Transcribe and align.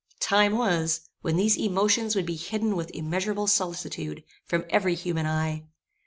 Time 0.19 0.57
was, 0.57 1.01
when 1.21 1.35
these 1.35 1.55
emotions 1.59 2.15
would 2.15 2.25
be 2.25 2.35
hidden 2.35 2.75
with 2.75 2.89
immeasurable 2.89 3.45
solicitude, 3.45 4.23
from 4.47 4.65
every 4.67 4.95
human 4.95 5.27
eye. 5.27 5.63